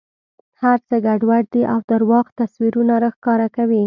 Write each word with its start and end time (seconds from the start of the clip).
هر 0.61 0.77
څه 0.87 0.95
ګډوډ 1.05 1.45
دي 1.53 1.63
او 1.71 1.79
درواغ 1.91 2.25
تصویرونه 2.39 2.95
را 3.03 3.09
ښکاره 3.15 3.47
کوي. 3.55 3.79